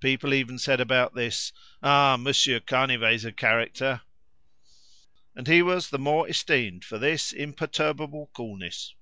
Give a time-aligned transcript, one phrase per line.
[0.00, 1.52] People even said about this
[1.82, 2.16] "Ah!
[2.18, 4.00] Monsieur Canivet's a character!"
[5.36, 8.94] And he was the more esteemed for this imperturbable coolness.